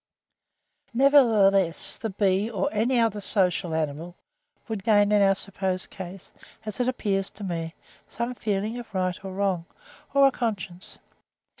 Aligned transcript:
Nevertheless, 0.95 1.95
the 1.95 2.09
bee, 2.09 2.49
or 2.49 2.73
any 2.73 2.99
other 2.99 3.21
social 3.21 3.75
animal, 3.75 4.15
would 4.67 4.83
gain 4.83 5.11
in 5.11 5.21
our 5.21 5.35
supposed 5.35 5.91
case, 5.91 6.31
as 6.65 6.79
it 6.79 6.87
appears 6.87 7.29
to 7.29 7.43
me, 7.43 7.75
some 8.07 8.33
feeling 8.33 8.79
of 8.79 8.91
right 8.95 9.23
or 9.23 9.31
wrong, 9.35 9.65
or 10.15 10.25
a 10.25 10.31
conscience. 10.31 10.97